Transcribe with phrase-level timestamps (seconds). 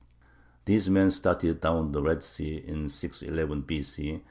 [0.65, 3.83] These men started down the Red Sea in 611 B.
[3.83, 4.19] C.